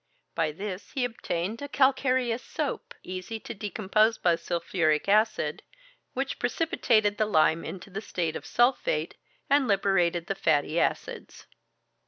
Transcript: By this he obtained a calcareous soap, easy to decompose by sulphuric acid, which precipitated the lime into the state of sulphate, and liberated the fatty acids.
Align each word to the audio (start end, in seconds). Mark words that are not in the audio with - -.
By 0.33 0.51
this 0.51 0.93
he 0.93 1.05
obtained 1.05 1.61
a 1.61 1.67
calcareous 1.67 2.41
soap, 2.41 2.95
easy 3.03 3.39
to 3.41 3.53
decompose 3.53 4.17
by 4.17 4.35
sulphuric 4.35 5.07
acid, 5.07 5.61
which 6.15 6.39
precipitated 6.39 7.19
the 7.19 7.27
lime 7.27 7.63
into 7.63 7.91
the 7.91 8.01
state 8.01 8.35
of 8.35 8.43
sulphate, 8.43 9.13
and 9.47 9.67
liberated 9.67 10.25
the 10.25 10.33
fatty 10.33 10.79
acids. 10.79 11.45